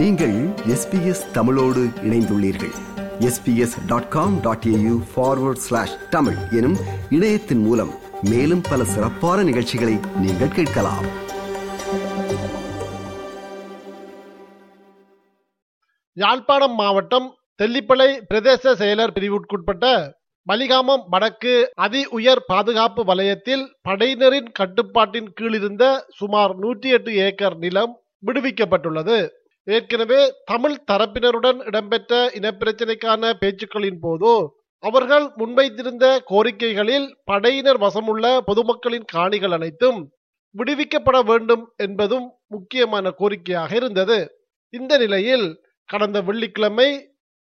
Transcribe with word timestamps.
நீங்கள் 0.00 0.34
எஸ்பிஎஸ் 0.74 1.30
தமிழோடு 1.32 1.80
இணைந்துள்ளீர்கள். 2.02 2.72
SBS 3.18 3.74
dot 3.86 4.08
com 4.08 4.40
dot 4.40 4.64
AU 4.64 4.94
forward 5.12 5.60
slash 5.64 6.08
Tamil 6.10 6.36
எனும் 6.50 6.76
இணையத்தின் 7.10 7.62
மூலம் 7.64 7.90
மேலும் 8.22 8.62
பல 8.70 8.84
சிறப்பான 8.84 9.42
நிகழ்ச்சிகளை 9.42 9.98
நீங்கள் 10.16 10.48
கேட்கலாம். 10.48 11.06
யாழ்ப்பாணம் 16.12 16.74
மாவட்டம் 16.74 17.34
தெல்லிப்பளை 17.62 18.08
பிரதேச 18.30 18.74
செயலர் 18.82 19.14
பிரிவுக்குட்பட்ட 19.18 20.12
மலிகாமம் 20.48 21.04
வடக்கு 21.10 21.70
அதி 21.74 22.06
உயர் 22.06 22.44
பாதுகாப்பு 22.46 23.04
வலயத்தில் 23.04 23.76
படையினரின் 23.88 24.52
கட்டுப்பாட்டின் 24.52 25.32
கீழிருந்த 25.40 25.96
சுமார் 26.08 26.56
நூற்றி 26.56 26.88
எட்டு 26.88 27.14
ஏக்கர் 27.14 27.58
நிலம் 27.58 28.00
விடுவிக்கப்பட்டுள்ளது. 28.26 29.28
ஏற்கனவே 29.70 30.20
தமிழ் 30.44 30.76
தரப்பினருடன் 30.90 31.58
இடம்பெற்ற 31.64 32.18
இனப்பிரச்சினைக்கான 32.38 33.32
பேச்சுக்களின் 33.40 34.00
போது 34.00 34.32
அவர்கள் 34.82 35.26
முன்வைத்திருந்த 35.36 36.04
கோரிக்கைகளில் 36.24 37.08
படையினர் 37.24 37.80
வசமுள்ள 37.80 38.24
பொதுமக்களின் 38.40 39.06
காணிகள் 39.06 39.50
அனைத்தும் 39.50 39.98
விடுவிக்கப்பட 40.54 41.18
வேண்டும் 41.22 41.64
என்பதும் 41.76 42.26
முக்கியமான 42.46 43.10
கோரிக்கையாக 43.18 43.70
இருந்தது. 43.74 44.18
இந்த 44.72 44.92
நிலையில் 44.98 45.46
கடந்த 45.88 46.18
வெள்ளிக்கிழமை 46.20 46.88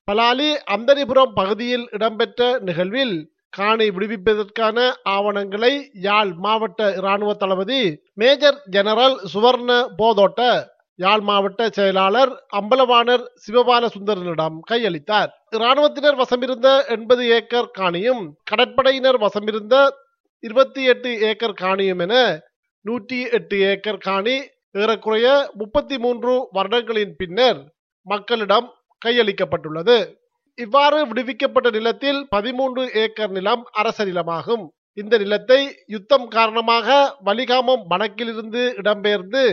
பலாலி 0.07 0.49
அந்தரிபுரம் 0.65 1.33
பகுதியில் 1.33 1.85
இடம்பெற்ற 1.91 2.41
நிகழ்வில் 2.59 3.15
காணி 3.53 3.87
விடுவிப்பதற்கான 3.89 4.77
ஆவணங்களை 5.09 5.73
யாழ் 6.01 6.31
மாவட்ட 6.35 6.89
இராணுவ 6.93 7.31
தளபதி 7.33 7.81
மேஜர் 8.13 8.57
ஜெனரல் 8.69 9.17
சுவர்ண 9.33 9.71
போதோட்ட 9.97 10.41
யாழ் 10.99 11.23
மாவட்ட 11.27 11.61
செயலாளர் 11.69 12.31
அம்பலவாணர் 12.59 13.23
சிவபால 13.43 13.83
சுந்தரனிடம் 13.93 14.57
கையளித்தார். 14.71 15.29
இராணுவத்தினர் 15.49 16.17
வசமிருந்த 16.21 16.67
எண்பது 16.87 17.23
ஏக்கர் 17.37 17.69
காணியும் 17.79 18.21
கடற்படையினர் 18.51 19.19
வசமிருந்த 19.25 19.75
இருபத்தி 20.43 20.83
எட்டு 20.83 21.09
ஏக்கர் 21.29 21.59
காணியும் 21.61 21.99
என 21.99 22.15
நூற்றி 22.85 23.19
எட்டு 23.29 23.57
ஏக்கர் 23.71 23.97
காணி 23.97 24.37
ஏறக்குறைய 24.71 25.27
முப்பத்தி 25.53 25.97
மூன்று 25.97 26.33
வருடங்களின் 26.51 27.13
பின்னர் 27.17 27.59
மக்களிடம் 28.07 28.67
கையளிக்கப்பட்டுள்ளது. 29.05 29.97
இவ்வாறு 30.57 30.99
விடுவிக்கப்பட்ட 31.07 31.67
நிலத்தில் 31.69 32.19
பதிமூன்று 32.29 32.83
ஏக்கர் 33.03 33.31
நிலம் 33.31 33.63
அரச 33.71 34.05
நிலமாகும். 34.05 34.65
இந்த 34.93 35.17
நிலத்தை 35.17 35.61
யுத்தம் 35.87 36.27
காரணமாக 36.27 37.17
வலிகாமம் 37.25 37.85
வடக்கிலிருந்து 37.91 38.63
இடம்பெயர்ந்து 38.81 39.43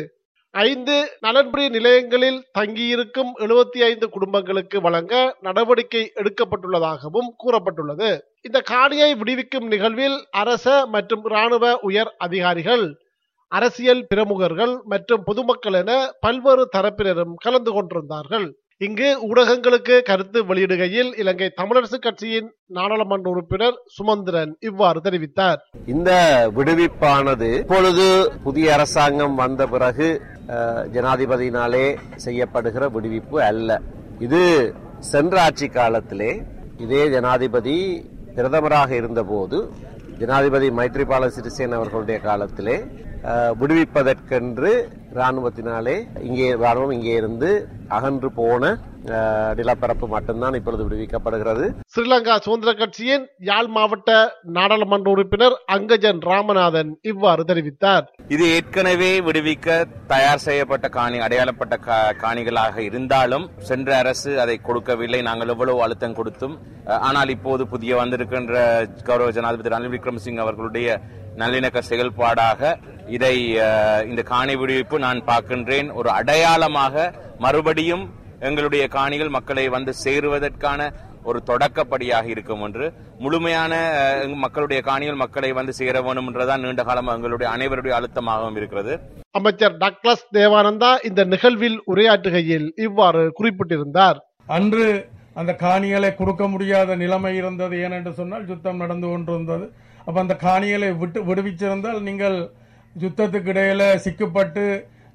ஐந்து 0.55 0.95
நலன்புரி 1.25 1.65
நிலையங்களில் 1.69 2.39
தங்கியிருக்கும் 2.59 3.31
எழுபத்தி 3.45 3.81
ஐந்து 3.89 4.07
குடும்பங்களுக்கு 4.15 4.81
வழங்க 4.81 5.37
நடவடிக்கை 5.41 6.03
எடுக்கப்பட்டுள்ளதாகவும் 6.21 7.29
கூறப்பட்டுள்ளது. 7.43 8.09
இந்த 8.43 8.63
காணியை 8.71 9.11
விடுவிக்கும் 9.21 9.69
நிகழ்வில் 9.73 10.19
அரச 10.31 10.87
மற்றும் 10.87 11.23
இராணுவ 11.25 11.75
உயர் 11.89 12.11
அதிகாரிகள் 12.19 12.85
அரசியல் 13.49 14.03
பிரமுகர்கள் 14.07 14.75
மற்றும் 14.85 15.23
பொதுமக்கள் 15.29 15.79
என 15.83 15.93
பல்வேறு 16.21 16.69
தரப்பினரும் 16.77 17.37
கலந்து 17.45 17.73
கொண்டிருந்தார்கள். 17.73 18.49
இங்கு 18.87 19.09
ஊடகங்களுக்கு 19.29 20.03
கருத்து 20.03 20.39
வெளியிடுகையில் 20.45 21.11
இலங்கை 21.23 21.49
தமிழரசு 21.57 21.99
கட்சியின் 22.01 22.47
நாடாளுமன்ற 22.67 23.31
உறுப்பினர் 23.31 23.77
சுமந்திரன் 23.97 24.53
இவ்வாறு 24.61 25.01
தெரிவித்தார். 25.05 25.59
இந்த 25.87 26.11
விடுவிப்பானது 26.57 27.51
இப்பொழுது 27.59 28.07
புதிய 28.45 28.73
அரசாங்கம் 28.73 29.35
வந்த 29.35 29.67
பிறகு 29.67 30.09
ஜனாதிபதியினாலே 30.93 31.85
செய்யப்படுகிற 32.17 32.85
விடுவிப்பு 32.95 33.39
அல்ல. 33.43 33.71
இது 34.21 34.41
சென்ற 35.13 35.41
ஆட்சி 35.41 35.69
காலத்திலே 35.69 36.31
இதே 36.79 37.03
ஜனாதிபதி 37.09 37.77
பிரதமராக 38.35 38.91
இருந்தபோது 38.91 39.59
ஜனாதிபதி 40.19 40.67
மைத்ரிபால 40.71 41.29
சிறிசேன 41.29 41.77
அவர்களுடைய 41.77 42.19
காலத்திலே 42.21 42.77
விடுவிப்பதற்கென்று 43.61 44.71
ராணுவத்தினாலே 45.15 45.97
இங்கே 46.23 46.49
ராணுவம் 46.63 46.93
இங்கே 46.93 47.15
இருந்து 47.15 47.51
அகன்று 47.89 48.31
போன 48.33 48.63
நிலப்பரப்பு 49.05 50.09
மட்டும்தான் 50.09 50.55
இப்பொழுது 50.55 50.89
விடுவிக்கப்படுகிறது. 50.89 51.75
ஸ்ரீலங்கா 51.97 52.37
சுதந்திர 52.37 52.73
கட்சியின் 52.73 53.29
யாழ் 53.39 53.67
மாவட்ட 53.67 54.33
நாடாளுமன்ற 54.43 55.11
உறுப்பினர் 55.11 55.63
அங்கஜன் 55.73 56.21
ராமநாதன் 56.21 56.99
இவ்வாறு 57.03 57.45
தெரிவித்தார். 57.45 58.03
இது 58.29 58.55
ஏற்கனவே 58.55 59.21
விடுவிக்க 59.21 59.85
தயார் 60.07 60.39
செய்யப்பட்ட 60.39 60.89
காணி 60.89 61.19
அடையாளப்பட்ட 61.19 61.79
கா- 61.87 62.13
காணிகளாக 62.23 62.79
இருந்தாலும் 62.79 63.51
சென்ற 63.59 63.97
அரசு 63.97 64.41
அதை 64.41 64.57
கொடுக்கவில்லை. 64.57 65.23
நாங்கள் 65.23 65.49
எவ்வளவு 65.49 65.83
அழுத்தம் 65.83 66.15
கொடுத்தும் 66.15 66.59
ஆனால் 66.85 67.29
இப்போது 67.29 67.67
புதிய 67.67 67.97
வந்திருக்கின்ற 67.97 68.87
கௌரவ 69.05 69.31
ஜனாதிபதி 69.31 69.69
ரணில் 69.69 69.99
விக்ரமசிங் 69.99 70.37
அவர்களுடைய 70.37 71.01
நல்லிணக்க 71.37 71.79
செயல்பாடாக 71.79 72.79
இதை 73.07 73.49
இந்த 74.09 74.23
காணி 74.25 74.55
விடுவிப்பு 74.55 74.99
நான் 74.99 75.25
பார்க்கின்றேன். 75.25 75.95
ஒரு 75.95 76.11
அடையாளமாக 76.11 77.15
மறுபடியும் 77.39 78.19
எங்களுடைய 78.49 78.85
காணிகள் 78.97 79.31
மக்களை 79.37 79.65
வந்து 79.77 79.93
சேருவதற்கான 80.05 80.81
ஒரு 81.29 81.39
தொடக்கப்படியாக 81.49 82.27
இருக்கும் 82.35 82.63
என்று. 82.67 82.87
முழுமையான 83.23 83.73
மக்களுடைய 84.45 84.81
காணிகள் 84.89 85.19
மக்களை 85.23 85.51
வந்து 85.59 85.73
சேர 85.81 85.95
வேண்டும் 86.07 86.29
என்றுதான் 86.31 86.63
நீண்ட 86.65 86.83
காலமாக 86.91 87.19
எங்களுடைய 87.19 87.49
அனைவருடைய 87.55 87.95
அழுத்தமாகவும் 87.99 88.59
இருக்கிறது. 88.61 88.93
அமைச்சர் 89.39 89.77
டக்ளஸ் 89.83 90.25
தேவானந்தா 90.37 90.91
இந்த 91.09 91.25
நிகழ்வில் 91.33 91.79
உரையாற்றுகையில் 91.93 92.69
இவ்வாறு 92.87 93.25
குறிப்பிட்டிருந்தார். 93.41 94.21
அன்று 94.59 94.87
அந்த 95.41 95.53
காணிகளை 95.67 96.11
கொடுக்க 96.21 96.45
முடியாத 96.55 96.97
நிலைமை 97.03 97.35
இருந்தது 97.41 97.75
ஏனென்று 97.87 98.13
சொன்னால் 98.21 98.49
யுத்தம் 98.53 98.81
நடந்து 98.85 99.07
கொண்டிருந்தது. 99.11 99.67
அப்ப 100.07 100.17
அந்த 100.25 100.35
காணிகளை 100.47 100.89
விட்டு 101.03 101.21
விடுவிச்சிருந்தால் 101.29 102.01
நீங்கள் 102.09 102.39
யுத்தத்துக்கு 103.05 103.53
இடையில 103.53 103.83
சிக்கப்பட்டு 104.07 104.65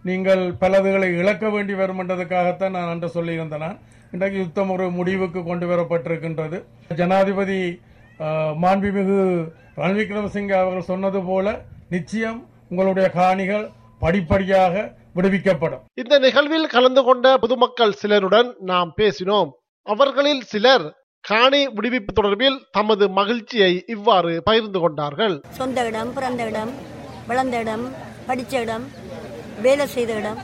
நீங்கள் 0.07 0.41
பலதுகளை 0.61 1.07
இழக்க 1.19 1.45
வேண்டி 1.53 1.73
வரும் 1.81 1.99
என்றதுக்காகத்தான் 2.01 2.73
நான் 2.75 2.89
அன்று 2.93 3.07
சொல்லியிருந்தேன்? 3.13 3.63
நான். 3.65 3.77
இன்றைக்கு 4.13 4.37
யுத்தம் 4.41 4.71
ஒரு 4.73 4.85
முடிவுக்கு 4.97 5.39
கொண்டு 5.47 5.65
வரப்பட்டிருக்கின்றது. 5.71 6.57
ஜனாதிபதி 6.99 7.59
மாண்புமிகு 8.63 9.17
ரணில் 9.79 9.99
விக்ரமசிங்க 10.01 10.53
அவர்கள் 10.63 10.89
சொன்னது 10.91 11.21
போல 11.29 11.55
நிச்சயம் 11.93 12.37
உங்களுடைய 12.71 13.07
காணிகள் 13.17 13.65
படிப்படியாக 14.03 14.83
விடுவிக்கப்படும். 15.15 15.81
இந்த 16.01 16.15
நிகழ்வில் 16.25 16.67
கலந்து 16.75 17.03
கொண்ட 17.07 17.25
பொதுமக்கள் 17.43 17.97
சிலருடன் 18.01 18.51
நாம் 18.71 18.91
பேசினோம். 19.01 19.49
அவர்களில் 19.87 20.43
சிலர் 20.51 20.85
காணி 21.23 21.61
விடுவிப்பு 21.77 22.11
தொடர்பில் 22.19 22.57
தமது 22.77 23.05
மகிழ்ச்சியை 23.19 23.71
இவ்வாறு 23.95 24.33
பகிர்ந்து 24.49 24.81
கொண்டார்கள். 24.85 25.35
சொந்த 25.59 25.87
இடம் 25.91 26.13
பிறந்த 26.17 26.43
இடம் 26.51 26.73
வளர்ந்த 27.31 27.57
இடம் 27.65 27.85
படித்த 28.27 28.53
இடம் 28.65 28.85
வேலை 29.63 29.85
செய்த 29.95 30.11
இடம். 30.19 30.39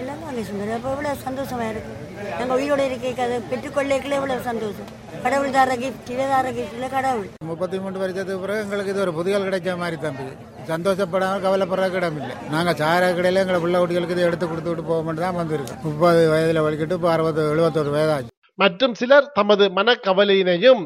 எல்லாம் 0.00 0.20
நாங்கள் 0.24 0.46
சொந்தம் 0.48 0.74
அப்போ 0.76 0.90
இவ்வளோ 0.94 1.10
சந்தோஷமா 1.24 1.64
இருக்கு. 1.72 1.92
நாங்கள் 2.38 2.56
உயிரோடு 2.58 2.84
இருக்க 2.88 3.24
அதை 3.26 3.36
பெற்றுக்கொள்ளேக்கல 3.50 4.18
இவ்வளோ 4.18 4.36
சந்தோஷம். 4.48 4.88
கடவுள் 5.24 5.54
தார 5.56 5.74
கிஃப்ட் 5.82 6.12
தார 6.32 6.46
கிஃப்ட்ல 6.58 6.86
கடவுள். 6.94 7.28
முப்பத்தி 7.50 7.76
மூன்று 7.82 8.02
வருஷத்துக்கு 8.02 8.42
பிறகு 8.44 8.62
எங்களுக்கு 8.64 8.92
இது 8.94 9.02
ஒரு 9.04 9.12
புதியல் 9.18 9.46
கிடைச்ச 9.48 9.76
மாதிரி 9.82 9.98
தம்பி. 10.04 10.26
சந்தோஷப்படாம 10.70 11.40
கவலைப்படுறதுக்கு 11.44 12.00
இடம் 12.00 12.18
இல்லை. 12.20 12.34
நாங்கள் 12.54 12.78
சார 12.82 13.10
கடையில் 13.16 13.42
எங்களை 13.42 13.60
பிள்ளை 13.64 13.78
குட்டிகளுக்கு 13.80 14.16
இதை 14.16 14.26
எடுத்து 14.28 14.46
கொடுத்து 14.48 14.70
விட்டு 14.70 14.84
போக 14.90 15.02
மட்டும் 15.06 15.26
தான் 15.26 15.38
வந்திருக்கோம் 15.40 15.82
முப்பது 15.88 16.22
வயதில் 16.32 16.64
வலிக்கிட்டு 16.66 16.98
இப்போ 16.98 17.10
அறுபது 17.14 17.42
எழுபத்தொரு 17.54 17.92
வயதாச்சு. 17.96 18.32
மற்றும் 18.62 18.94
சிலர் 19.00 19.32
தமது 19.38 19.66
மனக்கவலையினையும் 19.78 20.82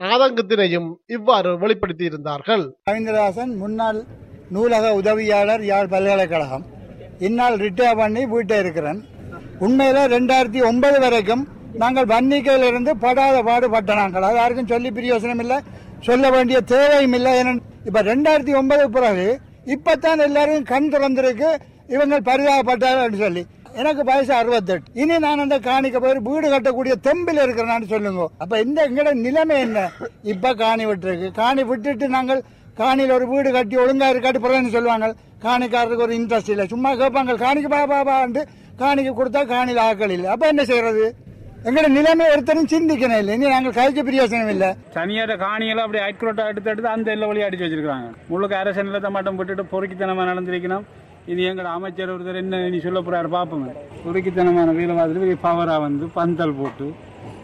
ஆதங்கத்தினையும் 0.00 0.88
இவ்வாறு 1.16 1.52
வெளிப்படுத்தி 1.62 2.04
இருந்தார்கள். 2.10 2.64
ரவீந்திரதாசன் 2.88 3.54
முன்னாள் 3.62 4.00
நூலக 4.56 4.92
உதவியாளர் 5.00 5.64
யாழ் 5.70 5.92
பல்கலைக்கழகம்? 5.94 6.66
இந்நாள் 7.18 7.56
ரிட்டையர் 7.56 7.96
பண்ணி 7.96 8.26
வீட்டை 8.26 8.58
இருக்கிறேன். 8.58 9.00
உண்மையில 9.60 9.98
ரெண்டாயிரத்தி 10.14 10.60
ஒன்பது 10.66 11.00
வரைக்கும் 11.00 11.48
நாங்கள் 11.74 12.04
வன்னிக்கையில 12.04 12.66
இருந்து 12.66 12.96
படாத 12.96 13.42
பாடுபட்ட 13.42 13.94
நாங்கள் 13.94 14.22
அது 14.22 14.36
யாருக்கும் 14.36 14.66
சொல்லி 14.66 14.90
பிரயோசனம் 14.90 15.38
இல்லை 15.38 15.58
சொல்ல 16.00 16.30
வேண்டிய 16.30 16.60
தேவையும் 16.60 17.12
இல்லை. 17.12 17.32
ஏன்னா 17.40 17.60
இப்ப 17.84 18.02
ரெண்டாயிரத்தி 18.02 18.56
ஒன்பது 18.56 18.90
பிறகு 18.90 19.40
இப்பத்தான் 19.64 20.18
எல்லாரும் 20.18 20.62
கண் 20.62 20.88
திறந்திருக்கு 20.92 21.50
இவங்க 21.88 22.20
பரிதாபப்பட்டார்கள் 22.20 23.22
சொல்லி. 23.24 23.46
எனக்கு 23.72 24.04
வயசு 24.04 24.32
அறுபத்தெட்டு. 24.34 24.90
இனி 24.92 25.18
நான் 25.18 25.38
அந்த 25.38 25.58
காணிக்க 25.58 25.98
போய் 26.00 26.18
வீடு 26.28 26.46
கட்டக்கூடிய 26.52 26.94
தெம்பில் 27.02 27.42
இருக்கிறேன்னு 27.44 27.86
சொல்லுங்க. 27.86 28.28
அப்ப 28.38 28.60
இந்த 28.60 28.88
எங்கட 28.88 29.12
நிலைமை 29.14 29.60
என்ன? 29.60 29.90
இப்ப 30.22 30.54
காணி 30.54 30.86
விட்டுருக்கு. 30.86 31.30
காணி 31.32 31.62
விட்டுட்டு 31.62 32.08
நாங்கள் 32.08 32.42
காணியில் 32.80 33.14
ஒரு 33.18 33.26
வீடு 33.32 33.50
கட்டி 33.56 33.76
ஒழுங்கா 33.84 34.08
இருக்காட்டு 34.12 34.42
பிறகு 34.44 34.74
சொல்லுவாங்க. 34.76 35.06
காணிக்காரருக்கு 35.46 36.06
ஒரு 36.08 36.14
இன்ட்ரெஸ்ட் 36.18 36.52
இல்லை. 36.54 36.66
சும்மா 36.72 36.90
கேட்பாங்க 37.00 37.34
காணிக்கு 37.46 37.70
பா 37.74 37.80
பா 37.92 37.98
பாண்டு 38.08 38.42
காணிக்கு 38.82 39.12
கொடுத்தா 39.20 39.40
காணியில் 39.54 39.82
ஆக்கள் 39.88 40.14
இல்லை. 40.16 40.28
அப்ப 40.34 40.46
என்ன 40.52 40.64
செய்யறது 40.70 41.06
எங்கட 41.68 41.86
நிலைமை 41.96 42.26
ஒருத்தரும் 42.32 42.68
சிந்திக்கணும் 42.72 43.20
இல்லை. 43.22 43.32
இனி 43.36 43.46
நாங்கள் 43.52 43.76
கைக்கு 43.78 44.02
பிரியோசனம் 44.08 44.52
இல்லை. 44.54 44.68
தனியார 44.96 45.36
காணிகளை 45.44 45.82
அப்படி 45.84 46.00
அக்ரோட்டா 46.08 46.44
எடுத்து 46.50 46.70
எடுத்து 46.72 46.90
அந்த 46.94 47.08
எல்லை 47.14 47.28
வழி 47.30 47.44
அடிச்சு 47.46 47.64
வச்சிருக்காங்க 47.66 48.08
முழுக்க 48.30 48.54
அரசு 48.62 48.84
நிலத்தை 48.88 49.10
மட்டும் 49.16 49.38
விட்டுட்டு 49.40 49.64
பொறுக்கித்தனமா 49.72 50.26
நடந்திருக்கணும். 50.30 50.84
இனி 51.32 51.42
எங்களோட 51.48 51.70
அமைச்சர் 51.78 52.12
ஒருத்தர் 52.12 52.42
என்ன 52.42 52.60
இனி 52.68 52.78
சொல்ல 52.84 53.00
போறாரு 53.06 53.30
பார்ப்போம் 53.36 53.66
துருக்கித்தனமான 54.04 54.74
வீர 54.78 54.92
மாதிரி 55.00 55.34
பவரா 55.46 55.78
வந்து 55.86 56.06
பந்தல் 56.18 56.58
போட்டு 56.60 56.86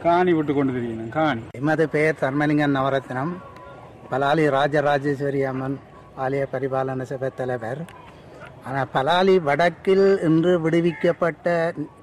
காணி 0.05 0.33
விட்டு 0.37 0.53
கொண்டு 0.59 0.73
தெரியணும் 0.77 1.11
காணி. 1.19 1.43
எமது 1.61 1.87
பெயர் 1.97 2.23
தர்மலிங்கன் 2.23 2.77
நவரத்னம். 2.79 3.35
பலாலி 4.11 4.45
ராஜராஜேஸ்வரி 4.57 5.43
அம்மன் 5.51 5.77
ஆலய 6.25 6.45
பரிபாலன 6.53 7.05
சபை 7.11 7.31
தலைவர். 7.41 7.81
ஆனால் 8.67 8.91
பலாலி 8.95 9.35
வடக்கில் 9.49 10.07
இன்று 10.29 10.53
விடுவிக்கப்பட்ட 10.65 11.47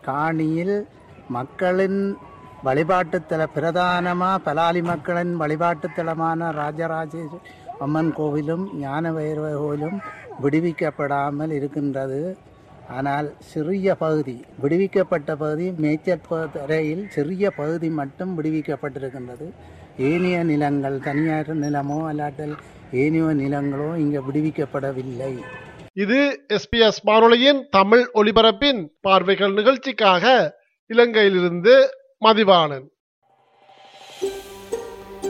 காணியில் 0.07 0.75
மக்களின் 1.37 1.99
வழிபாட்டுத்தல 2.67 3.43
பிரதானமாக 3.55 4.43
பலாலி 4.47 4.81
மக்களின் 4.91 5.33
வழிபாட்டுத்தலமான 5.41 6.49
ராஜராஜேஸ்வரி 6.61 7.39
அம்மன் 7.85 8.11
கோவிலும் 8.19 8.65
ஞான 8.83 9.11
வைரவ 9.17 9.47
கோவிலும் 9.61 9.97
விடுவிக்கப்படாமல் 10.43 11.53
இருக்கின்றது. 11.57 12.21
ஆனால் 12.97 13.27
சிறிய 13.51 13.95
பகுதி 14.03 14.35
விடுவிக்கப்பட்ட 14.61 15.35
பகுதி 15.41 15.67
மேய்ச்சல் 15.83 16.25
துறையில் 16.55 17.03
சிறிய 17.15 17.51
பகுதி 17.59 17.89
மட்டும் 17.99 18.31
விடுவிக்கப்பட்டிருக்கின்றது. 18.37 19.47
ஏனைய 20.09 20.37
நிலங்கள் 20.51 20.97
தனியார் 21.07 21.51
நிலமோ 21.63 21.99
அல்லாட்டல் 22.11 22.55
ஏனைய 23.01 23.33
நிலங்களோ 23.41 23.89
இங்கே 24.03 24.21
விடுவிக்கப்படவில்லை. 24.27 25.33
இது 26.03 26.19
எஸ்பிஎஸ் 26.57 27.01
வானொலியின் 27.09 27.61
தமிழ் 27.77 28.03
ஒலிபரப்பின் 28.21 28.81
பார்வைகள் 29.01 29.53
நிகழ்ச்சிக்காக 29.59 30.25
இலங்கையிலிருந்து 30.89 31.75
மதிவாணன். 32.25 32.87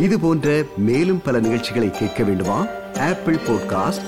இது 0.05 0.15
போன்ற 0.19 0.47
மேலும் 0.89 1.21
பல 1.25 1.39
நிகழ்ச்சிகளை 1.45 1.89
கேட்க 1.99 2.23
வேண்டுமா? 2.23 2.59
Apple 3.09 3.39
podcast 3.47 4.07